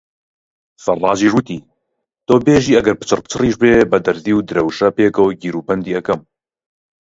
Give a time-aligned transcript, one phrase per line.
[0.83, 1.59] سەڕاجیش وتی:
[2.25, 6.19] تۆ بێژی ئەگەر پچڕپچڕیش بێ بە دەرزی و درەوشە پێکەوە گیروبەندی ئەکەم.